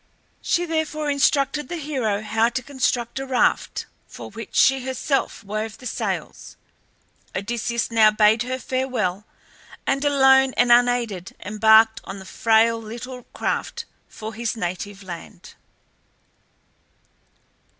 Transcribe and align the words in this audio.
She 0.41 0.65
therefore 0.65 1.11
instructed 1.11 1.69
the 1.69 1.77
hero 1.77 2.23
how 2.23 2.49
to 2.49 2.63
construct 2.63 3.19
a 3.19 3.25
raft, 3.27 3.85
for 4.07 4.31
which 4.31 4.55
she 4.55 4.83
herself 4.83 5.43
wove 5.43 5.77
the 5.77 5.85
sails. 5.85 6.57
Odysseus 7.35 7.91
now 7.91 8.09
bade 8.09 8.41
her 8.41 8.57
farewell, 8.57 9.25
and 9.85 10.03
alone 10.03 10.55
and 10.57 10.71
unaided 10.71 11.35
embarked 11.45 12.01
on 12.03 12.17
the 12.17 12.25
frail 12.25 12.81
little 12.81 13.25
craft 13.35 13.85
for 14.09 14.33
his 14.33 14.57
native 14.57 15.03
land. 15.03 15.53